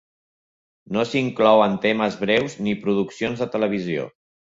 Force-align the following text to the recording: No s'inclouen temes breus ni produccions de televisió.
No 0.95 1.03
s'inclouen 1.09 1.75
temes 1.83 2.17
breus 2.21 2.55
ni 2.69 2.73
produccions 2.87 3.45
de 3.45 3.49
televisió. 3.57 4.09